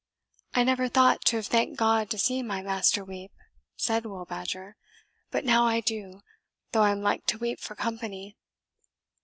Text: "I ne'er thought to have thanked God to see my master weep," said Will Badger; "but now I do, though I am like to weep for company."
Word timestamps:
"I 0.55 0.63
ne'er 0.63 0.87
thought 0.87 1.23
to 1.25 1.35
have 1.35 1.45
thanked 1.45 1.77
God 1.77 2.09
to 2.09 2.17
see 2.17 2.41
my 2.41 2.63
master 2.63 3.03
weep," 3.05 3.31
said 3.75 4.03
Will 4.03 4.25
Badger; 4.25 4.75
"but 5.29 5.45
now 5.45 5.67
I 5.67 5.79
do, 5.79 6.21
though 6.71 6.81
I 6.81 6.89
am 6.89 7.03
like 7.03 7.27
to 7.27 7.37
weep 7.37 7.59
for 7.59 7.75
company." 7.75 8.35